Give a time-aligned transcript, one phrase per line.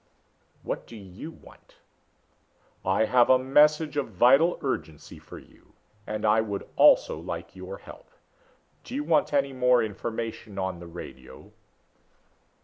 [0.63, 1.75] "What do you want?"
[2.83, 5.73] "I have a message of vital urgency for you
[6.07, 8.09] and I would also like your help.
[8.83, 11.51] Do you want any more information on the radio?